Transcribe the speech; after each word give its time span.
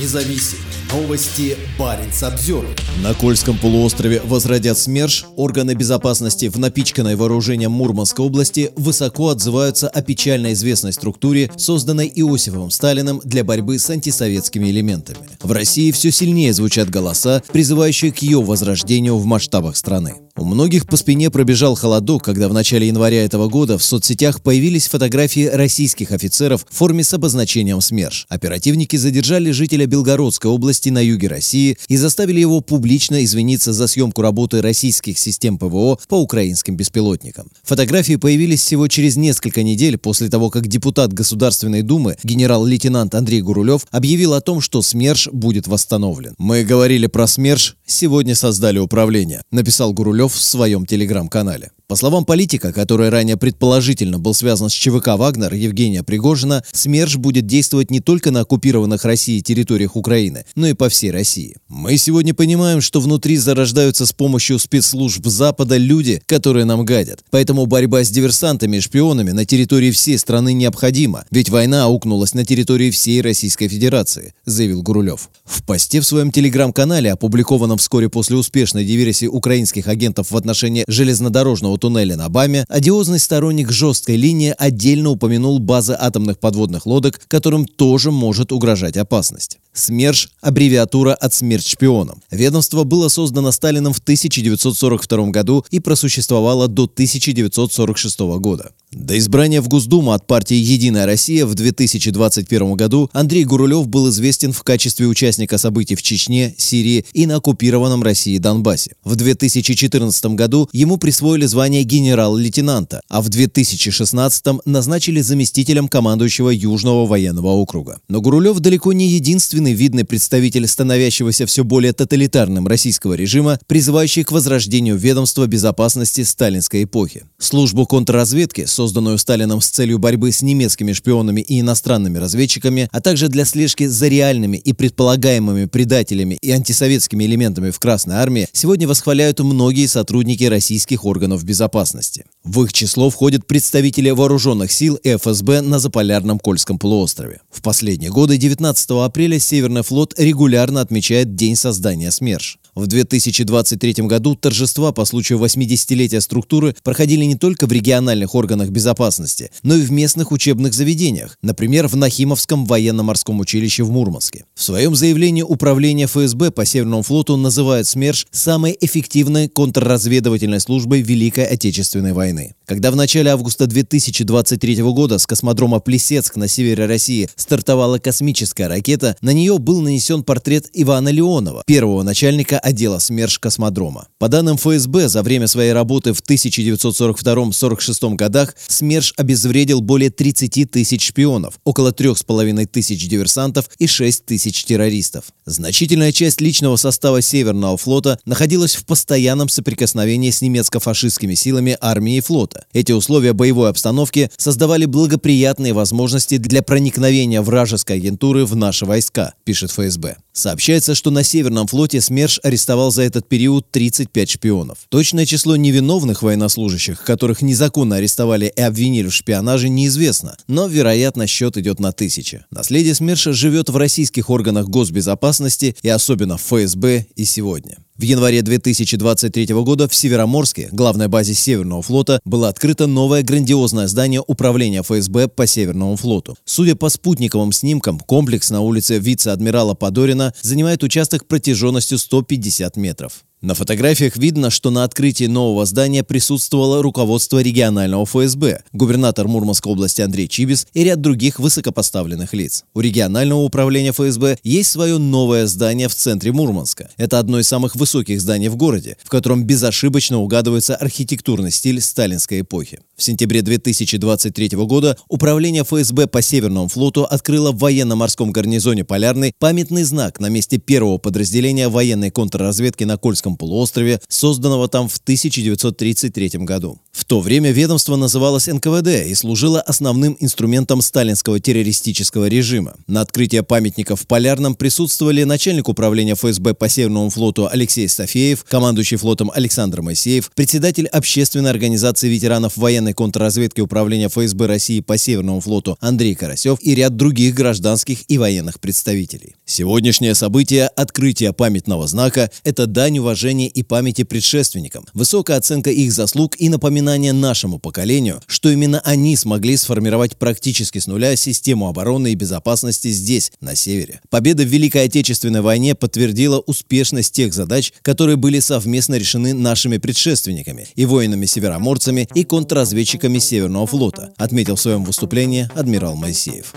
независим. 0.00 0.58
Новости 0.92 1.56
Баренц 1.78 2.22
обзор. 2.22 2.66
На 3.02 3.14
Кольском 3.14 3.56
полуострове 3.56 4.20
возродят 4.24 4.76
СМЕРШ. 4.76 5.24
Органы 5.36 5.74
безопасности 5.74 6.48
в 6.48 6.58
напичканной 6.58 7.16
вооружением 7.16 7.72
Мурманской 7.72 8.24
области 8.24 8.70
высоко 8.76 9.30
отзываются 9.30 9.88
о 9.88 10.02
печально 10.02 10.52
известной 10.52 10.92
структуре, 10.92 11.50
созданной 11.56 12.12
Иосифом 12.14 12.70
Сталиным 12.70 13.20
для 13.24 13.42
борьбы 13.42 13.78
с 13.78 13.88
антисоветскими 13.88 14.68
элементами. 14.68 15.18
В 15.42 15.52
России 15.52 15.90
все 15.92 16.10
сильнее 16.10 16.52
звучат 16.52 16.90
голоса, 16.90 17.42
призывающие 17.52 18.12
к 18.12 18.18
ее 18.18 18.42
возрождению 18.42 19.16
в 19.16 19.24
масштабах 19.24 19.76
страны. 19.76 20.16
У 20.34 20.44
многих 20.44 20.86
по 20.86 20.96
спине 20.96 21.30
пробежал 21.30 21.74
холодок, 21.74 22.24
когда 22.24 22.48
в 22.48 22.54
начале 22.54 22.86
января 22.86 23.22
этого 23.22 23.48
года 23.48 23.76
в 23.76 23.82
соцсетях 23.82 24.42
появились 24.42 24.88
фотографии 24.88 25.44
российских 25.44 26.10
офицеров 26.10 26.64
в 26.70 26.74
форме 26.74 27.04
с 27.04 27.12
обозначением 27.12 27.82
СМЕРШ. 27.82 28.26
Оперативники 28.30 28.96
задержали 28.96 29.50
жителя 29.50 29.84
Белгородской 29.84 30.50
области 30.50 30.88
на 30.88 31.04
юге 31.04 31.28
России 31.28 31.76
и 31.88 31.98
заставили 31.98 32.40
его 32.40 32.60
публично 32.60 33.22
извиниться 33.22 33.74
за 33.74 33.86
съемку 33.86 34.22
работы 34.22 34.62
российских 34.62 35.18
систем 35.18 35.58
ПВО 35.58 35.98
по 36.08 36.14
украинским 36.14 36.76
беспилотникам. 36.76 37.48
Фотографии 37.64 38.16
появились 38.16 38.62
всего 38.62 38.88
через 38.88 39.16
несколько 39.16 39.62
недель 39.62 39.98
после 39.98 40.30
того, 40.30 40.48
как 40.48 40.66
депутат 40.66 41.12
Государственной 41.12 41.82
Думы 41.82 42.16
генерал-лейтенант 42.24 43.14
Андрей 43.14 43.42
Гурулев 43.42 43.86
объявил 43.90 44.32
о 44.32 44.40
том, 44.40 44.62
что 44.62 44.80
СМЕРШ 44.80 45.28
будет 45.32 45.66
восстановлен. 45.66 46.34
«Мы 46.38 46.64
говорили 46.64 47.06
про 47.06 47.26
СМЕРШ, 47.26 47.76
сегодня 47.84 48.34
создали 48.34 48.78
управление», 48.78 49.42
написал 49.50 49.92
Гурулев 49.92 50.21
Журавлев 50.22 50.32
в 50.34 50.42
своем 50.42 50.86
телеграм-канале. 50.86 51.70
По 51.92 51.96
словам 51.96 52.24
политика, 52.24 52.72
который 52.72 53.10
ранее 53.10 53.36
предположительно 53.36 54.18
был 54.18 54.32
связан 54.32 54.70
с 54.70 54.72
ЧВК 54.72 55.08
«Вагнер» 55.08 55.52
Евгения 55.52 56.02
Пригожина, 56.02 56.64
СМЕРШ 56.72 57.16
будет 57.16 57.46
действовать 57.46 57.90
не 57.90 58.00
только 58.00 58.30
на 58.30 58.40
оккупированных 58.40 59.04
Россией 59.04 59.42
территориях 59.42 59.94
Украины, 59.94 60.46
но 60.54 60.68
и 60.68 60.72
по 60.72 60.88
всей 60.88 61.10
России. 61.10 61.56
Мы 61.68 61.98
сегодня 61.98 62.32
понимаем, 62.32 62.80
что 62.80 63.00
внутри 63.00 63.36
зарождаются 63.36 64.06
с 64.06 64.12
помощью 64.12 64.58
спецслужб 64.58 65.26
Запада 65.26 65.76
люди, 65.76 66.22
которые 66.24 66.64
нам 66.64 66.86
гадят. 66.86 67.24
Поэтому 67.30 67.66
борьба 67.66 68.04
с 68.04 68.08
диверсантами 68.08 68.78
и 68.78 68.80
шпионами 68.80 69.32
на 69.32 69.44
территории 69.44 69.90
всей 69.90 70.16
страны 70.16 70.54
необходима, 70.54 71.26
ведь 71.30 71.50
война 71.50 71.84
аукнулась 71.84 72.32
на 72.32 72.46
территории 72.46 72.90
всей 72.90 73.20
Российской 73.20 73.68
Федерации, 73.68 74.32
заявил 74.46 74.82
Гурулев. 74.82 75.28
В 75.44 75.62
посте 75.62 76.00
в 76.00 76.06
своем 76.06 76.32
телеграм-канале, 76.32 77.12
опубликованном 77.12 77.76
вскоре 77.76 78.08
после 78.08 78.36
успешной 78.36 78.86
диверсии 78.86 79.26
украинских 79.26 79.88
агентов 79.88 80.11
в 80.18 80.36
отношении 80.36 80.84
железнодорожного 80.86 81.78
туннеля 81.78 82.16
на 82.16 82.28
Баме, 82.28 82.66
одиозный 82.68 83.18
сторонник 83.18 83.70
жесткой 83.70 84.16
линии 84.16 84.54
отдельно 84.58 85.10
упомянул 85.10 85.58
базы 85.58 85.96
атомных 85.98 86.38
подводных 86.38 86.84
лодок, 86.84 87.20
которым 87.28 87.64
тоже 87.64 88.10
может 88.10 88.52
угрожать 88.52 88.98
опасность. 88.98 89.58
СМЕРШ– 89.74 90.28
аббревиатура 90.42 91.14
от 91.14 91.32
«Смерть 91.32 91.66
шпионам». 91.66 92.22
Ведомство 92.30 92.84
было 92.84 93.08
создано 93.08 93.52
Сталином 93.52 93.94
в 93.94 93.98
1942 94.00 95.30
году 95.30 95.64
и 95.70 95.80
просуществовало 95.80 96.68
до 96.68 96.84
1946 96.84 98.20
года. 98.38 98.72
До 98.92 99.16
избрания 99.16 99.62
в 99.62 99.68
Госдуму 99.68 100.12
от 100.12 100.26
партии 100.26 100.56
«Единая 100.56 101.06
Россия» 101.06 101.46
в 101.46 101.54
2021 101.54 102.74
году 102.74 103.08
Андрей 103.14 103.44
Гурулев 103.44 103.88
был 103.88 104.10
известен 104.10 104.52
в 104.52 104.62
качестве 104.62 105.06
участника 105.06 105.56
событий 105.56 105.94
в 105.94 106.02
Чечне, 106.02 106.54
Сирии 106.58 107.06
и 107.14 107.24
на 107.24 107.36
оккупированном 107.36 108.02
России 108.02 108.36
Донбассе. 108.36 108.92
В 109.02 109.16
2014 109.16 110.26
году 110.34 110.68
ему 110.74 110.98
присвоили 110.98 111.46
звание 111.46 111.84
генерал-лейтенанта, 111.84 113.00
а 113.08 113.22
в 113.22 113.30
2016 113.30 114.44
назначили 114.66 115.22
заместителем 115.22 115.88
командующего 115.88 116.50
Южного 116.50 117.06
военного 117.06 117.48
округа. 117.48 117.98
Но 118.08 118.20
Гурулев 118.20 118.60
далеко 118.60 118.92
не 118.92 119.08
единственный 119.08 119.61
видный 119.70 120.04
представитель 120.04 120.66
становящегося 120.66 121.46
все 121.46 121.64
более 121.64 121.92
тоталитарным 121.92 122.66
российского 122.66 123.14
режима, 123.14 123.58
призывающий 123.66 124.24
к 124.24 124.32
возрождению 124.32 124.96
ведомства 124.96 125.46
безопасности 125.46 126.22
сталинской 126.22 126.84
эпохи. 126.84 127.24
Службу 127.38 127.86
контрразведки– 127.86 128.64
созданную 128.66 129.18
Сталином 129.18 129.60
с 129.60 129.68
целью 129.68 129.98
борьбы 129.98 130.32
с 130.32 130.42
немецкими 130.42 130.92
шпионами 130.92 131.40
и 131.40 131.60
иностранными 131.60 132.18
разведчиками, 132.18 132.88
а 132.90 133.00
также 133.00 133.28
для 133.28 133.44
слежки 133.44 133.86
за 133.86 134.08
реальными 134.08 134.56
и 134.56 134.72
предполагаемыми 134.72 135.66
предателями 135.66 136.38
и 136.42 136.50
антисоветскими 136.50 137.24
элементами 137.24 137.70
в 137.70 137.78
Красной 137.78 138.16
Армии, 138.16 138.48
сегодня 138.52 138.88
восхваляют 138.88 139.38
многие 139.40 139.86
сотрудники 139.86 140.44
российских 140.44 141.04
органов 141.04 141.44
безопасности. 141.44 142.24
В 142.44 142.64
их 142.64 142.72
число 142.72 143.08
входят 143.08 143.46
представители 143.46 144.10
вооруженных 144.10 144.72
сил 144.72 144.96
и 144.96 145.16
ФСБ 145.16 145.60
на 145.60 145.78
Заполярном 145.78 146.38
Кольском 146.38 146.78
полуострове. 146.78 147.40
В 147.50 147.62
последние 147.62 148.10
годы 148.10 148.36
19 148.36 148.90
апреля 148.90 149.38
Северный 149.52 149.82
флот 149.82 150.18
регулярно 150.18 150.80
отмечает 150.80 151.34
День 151.34 151.56
создания 151.56 152.10
СМЕРШ. 152.10 152.58
В 152.74 152.86
2023 152.86 154.06
году 154.06 154.34
торжества 154.34 154.92
по 154.92 155.04
случаю 155.04 155.38
80-летия 155.38 156.22
структуры 156.22 156.74
проходили 156.82 157.22
не 157.26 157.34
только 157.34 157.66
в 157.66 157.72
региональных 157.72 158.34
органах 158.34 158.70
безопасности, 158.70 159.50
но 159.62 159.74
и 159.74 159.82
в 159.82 159.92
местных 159.92 160.32
учебных 160.32 160.72
заведениях, 160.72 161.36
например, 161.42 161.86
в 161.86 161.96
Нахимовском 161.96 162.64
военно-морском 162.64 163.40
училище 163.40 163.82
в 163.82 163.90
Мурманске. 163.90 164.46
В 164.54 164.62
своем 164.62 164.94
заявлении 164.94 165.42
Управление 165.42 166.06
ФСБ 166.06 166.50
по 166.50 166.64
Северному 166.64 167.02
флоту 167.02 167.36
называет 167.36 167.86
СМЕРШ 167.88 168.28
самой 168.30 168.74
эффективной 168.80 169.48
контрразведывательной 169.48 170.60
службой 170.60 171.02
Великой 171.02 171.44
Отечественной 171.44 172.14
войны. 172.14 172.54
Когда 172.64 172.90
в 172.90 172.96
начале 172.96 173.32
августа 173.32 173.66
2023 173.66 174.76
года 174.82 175.18
с 175.18 175.26
космодрома 175.26 175.80
Плесецк 175.80 176.36
на 176.36 176.48
севере 176.48 176.86
России 176.86 177.28
стартовала 177.36 177.98
космическая 177.98 178.68
ракета, 178.68 179.14
на 179.20 179.34
нее 179.34 179.58
был 179.58 179.82
нанесен 179.82 180.24
портрет 180.24 180.70
Ивана 180.72 181.10
Леонова, 181.10 181.64
первого 181.66 182.02
начальника 182.02 182.61
отдела 182.62 182.98
СМЕРШ 182.98 183.38
космодрома. 183.38 184.08
По 184.18 184.28
данным 184.28 184.56
ФСБ, 184.56 185.08
за 185.08 185.22
время 185.22 185.46
своей 185.48 185.72
работы 185.72 186.12
в 186.12 186.22
1942-46 186.22 188.14
годах 188.14 188.54
СМЕРШ 188.68 189.14
обезвредил 189.16 189.80
более 189.80 190.10
30 190.10 190.70
тысяч 190.70 191.08
шпионов, 191.08 191.58
около 191.64 191.90
3,5 191.90 192.66
тысяч 192.66 193.08
диверсантов 193.08 193.68
и 193.78 193.86
6 193.86 194.24
тысяч 194.24 194.64
террористов. 194.64 195.24
Значительная 195.44 196.12
часть 196.12 196.40
личного 196.40 196.76
состава 196.76 197.20
Северного 197.20 197.76
флота 197.76 198.18
находилась 198.24 198.76
в 198.76 198.84
постоянном 198.86 199.48
соприкосновении 199.48 200.30
с 200.30 200.40
немецко-фашистскими 200.40 201.34
силами 201.34 201.76
армии 201.80 202.16
и 202.16 202.20
флота. 202.20 202.64
Эти 202.72 202.92
условия 202.92 203.32
боевой 203.32 203.70
обстановки 203.70 204.30
создавали 204.36 204.84
благоприятные 204.84 205.72
возможности 205.72 206.36
для 206.36 206.62
проникновения 206.62 207.42
вражеской 207.42 207.96
агентуры 207.96 208.44
в 208.44 208.54
наши 208.54 208.86
войска, 208.86 209.34
пишет 209.44 209.70
ФСБ. 209.72 210.16
Сообщается, 210.32 210.94
что 210.94 211.10
на 211.10 211.24
Северном 211.24 211.66
флоте 211.66 212.00
СМЕРШ 212.00 212.40
арестовал 212.52 212.90
за 212.90 213.02
этот 213.02 213.26
период 213.26 213.70
35 213.70 214.30
шпионов. 214.30 214.78
Точное 214.90 215.24
число 215.24 215.56
невиновных 215.56 216.22
военнослужащих, 216.22 217.02
которых 217.02 217.40
незаконно 217.40 217.96
арестовали 217.96 218.52
и 218.54 218.60
обвинили 218.60 219.08
в 219.08 219.14
шпионаже, 219.14 219.70
неизвестно, 219.70 220.36
но, 220.48 220.66
вероятно, 220.66 221.26
счет 221.26 221.56
идет 221.56 221.80
на 221.80 221.92
тысячи. 221.92 222.44
Наследие 222.50 222.94
СМЕРШа 222.94 223.32
живет 223.32 223.70
в 223.70 223.76
российских 223.76 224.28
органах 224.28 224.68
госбезопасности 224.68 225.74
и 225.82 225.88
особенно 225.88 226.36
в 226.36 226.42
ФСБ 226.42 227.06
и 227.16 227.24
сегодня. 227.24 227.78
В 227.98 228.02
январе 228.02 228.40
2023 228.40 229.46
года 229.54 229.86
в 229.86 229.94
Североморске, 229.94 230.70
главной 230.72 231.08
базе 231.08 231.34
Северного 231.34 231.82
флота, 231.82 232.20
было 232.24 232.48
открыто 232.48 232.86
новое 232.86 233.22
грандиозное 233.22 233.86
здание 233.86 234.22
управления 234.26 234.82
ФСБ 234.82 235.28
по 235.28 235.46
Северному 235.46 235.96
флоту. 235.96 236.36
Судя 236.46 236.74
по 236.74 236.88
спутниковым 236.88 237.52
снимкам, 237.52 238.00
комплекс 238.00 238.50
на 238.50 238.60
улице 238.60 238.98
вице-адмирала 238.98 239.74
Подорина 239.74 240.32
занимает 240.40 240.82
участок 240.82 241.26
протяженностью 241.26 241.98
150 241.98 242.76
метров. 242.76 243.24
На 243.42 243.54
фотографиях 243.54 244.16
видно, 244.16 244.50
что 244.50 244.70
на 244.70 244.84
открытии 244.84 245.24
нового 245.24 245.66
здания 245.66 246.04
присутствовало 246.04 246.80
руководство 246.80 247.42
регионального 247.42 248.06
ФСБ, 248.06 248.62
губернатор 248.72 249.26
Мурманской 249.26 249.72
области 249.72 250.00
Андрей 250.00 250.28
Чибис 250.28 250.68
и 250.74 250.84
ряд 250.84 251.00
других 251.00 251.40
высокопоставленных 251.40 252.34
лиц. 252.34 252.64
У 252.72 252.78
регионального 252.78 253.40
управления 253.40 253.90
ФСБ 253.90 254.38
есть 254.44 254.70
свое 254.70 254.98
новое 254.98 255.48
здание 255.48 255.88
в 255.88 255.94
центре 255.96 256.30
Мурманска. 256.30 256.88
Это 256.96 257.18
одно 257.18 257.40
из 257.40 257.48
самых 257.48 257.74
высоких 257.74 258.20
зданий 258.20 258.46
в 258.46 258.54
городе, 258.54 258.96
в 259.02 259.08
котором 259.08 259.42
безошибочно 259.42 260.20
угадывается 260.20 260.76
архитектурный 260.76 261.50
стиль 261.50 261.80
сталинской 261.80 262.42
эпохи. 262.42 262.78
В 262.94 263.02
сентябре 263.02 263.42
2023 263.42 264.50
года 264.50 264.96
Управление 265.08 265.64
ФСБ 265.64 266.06
по 266.06 266.22
Северному 266.22 266.68
флоту 266.68 267.02
открыло 267.02 267.50
в 267.50 267.58
военно-морском 267.58 268.30
гарнизоне 268.30 268.84
«Полярный» 268.84 269.34
памятный 269.40 269.82
знак 269.82 270.20
на 270.20 270.28
месте 270.28 270.58
первого 270.58 270.98
подразделения 270.98 271.68
военной 271.68 272.12
контрразведки 272.12 272.84
на 272.84 272.98
Кольском 272.98 273.31
Курильском 273.32 273.36
полуострове, 273.36 274.00
созданного 274.08 274.68
там 274.68 274.88
в 274.88 274.96
1933 274.98 276.30
году. 276.44 276.78
В 276.92 277.04
то 277.04 277.20
время 277.20 277.50
ведомство 277.50 277.96
называлось 277.96 278.46
НКВД 278.46 279.06
и 279.06 279.14
служило 279.14 279.60
основным 279.60 280.16
инструментом 280.20 280.82
сталинского 280.82 281.40
террористического 281.40 282.28
режима. 282.28 282.74
На 282.86 283.00
открытии 283.00 283.40
памятника 283.40 283.96
в 283.96 284.06
Полярном 284.06 284.54
присутствовали 284.54 285.24
начальник 285.24 285.68
управления 285.68 286.14
ФСБ 286.14 286.54
по 286.54 286.68
Северному 286.68 287.10
флоту 287.10 287.48
Алексей 287.50 287.88
Софеев, 287.88 288.44
командующий 288.44 288.98
флотом 288.98 289.30
Александр 289.34 289.82
Моисеев, 289.82 290.30
председатель 290.34 290.86
общественной 290.86 291.50
организации 291.50 292.08
ветеранов 292.08 292.56
военной 292.56 292.92
контрразведки 292.92 293.60
управления 293.60 294.08
ФСБ 294.08 294.46
России 294.46 294.80
по 294.80 294.98
Северному 294.98 295.40
флоту 295.40 295.76
Андрей 295.80 296.14
Карасев 296.14 296.58
и 296.60 296.74
ряд 296.74 296.96
других 296.96 297.34
гражданских 297.34 297.98
и 298.08 298.18
военных 298.18 298.60
представителей. 298.60 299.36
Сегодняшнее 299.46 300.14
событие– 300.14 300.66
открытие 300.76 301.32
памятного 301.32 301.86
знака– 301.86 302.30
это 302.44 302.66
дань 302.66 302.98
уважения 302.98 303.21
и 303.30 303.62
памяти 303.62 304.04
предшественникам, 304.04 304.86
высокая 304.94 305.36
оценка 305.36 305.70
их 305.70 305.92
заслуг 305.92 306.34
и 306.38 306.48
напоминание 306.48 307.12
нашему 307.12 307.58
поколению, 307.58 308.20
что 308.26 308.50
именно 308.50 308.80
они 308.80 309.16
смогли 309.16 309.56
сформировать 309.56 310.16
практически 310.16 310.78
с 310.78 310.86
нуля 310.86 311.16
систему 311.16 311.68
обороны 311.68 312.12
и 312.12 312.14
безопасности 312.14 312.88
здесь, 312.88 313.32
на 313.40 313.54
севере. 313.54 314.00
Победа 314.10 314.42
в 314.42 314.46
Великой 314.46 314.84
Отечественной 314.84 315.40
войне 315.40 315.74
подтвердила 315.74 316.40
успешность 316.40 317.14
тех 317.14 317.32
задач, 317.34 317.72
которые 317.82 318.16
были 318.16 318.40
совместно 318.40 318.96
решены 318.96 319.34
нашими 319.34 319.78
предшественниками 319.78 320.66
и 320.74 320.84
воинами-североморцами 320.84 322.08
и 322.14 322.24
контрразведчиками 322.24 323.18
Северного 323.18 323.66
флота, 323.66 324.12
отметил 324.16 324.56
в 324.56 324.60
своем 324.60 324.84
выступлении 324.84 325.48
адмирал 325.54 325.94
Моисеев. 325.94 326.54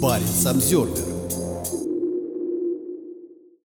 Парень 0.00 0.26
Самсервер 0.42 1.13